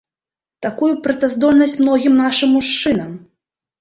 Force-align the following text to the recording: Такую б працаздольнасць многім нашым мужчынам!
Такую 0.65 0.89
б 0.95 1.03
працаздольнасць 1.09 1.77
многім 1.85 2.13
нашым 2.25 2.49
мужчынам! 2.59 3.11